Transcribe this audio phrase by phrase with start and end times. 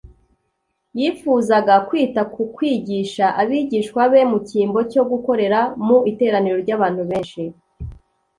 [0.99, 7.47] yifuzaga kwita ku kwigisha abigishwa be, mu cyimbo cyo gukorera mu iteraniro ry'abantu benshi'.